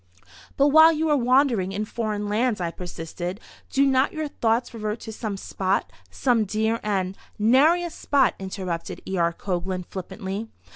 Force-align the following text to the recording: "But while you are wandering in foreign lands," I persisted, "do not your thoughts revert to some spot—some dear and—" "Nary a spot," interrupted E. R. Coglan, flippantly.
"But 0.57 0.69
while 0.69 0.91
you 0.91 1.09
are 1.09 1.15
wandering 1.15 1.73
in 1.73 1.85
foreign 1.85 2.27
lands," 2.27 2.59
I 2.59 2.71
persisted, 2.71 3.39
"do 3.69 3.85
not 3.85 4.11
your 4.13 4.27
thoughts 4.27 4.73
revert 4.73 4.99
to 5.01 5.11
some 5.13 5.37
spot—some 5.37 6.45
dear 6.45 6.79
and—" 6.81 7.15
"Nary 7.37 7.83
a 7.83 7.91
spot," 7.91 8.33
interrupted 8.39 9.03
E. 9.07 9.17
R. 9.19 9.31
Coglan, 9.31 9.83
flippantly. 9.83 10.47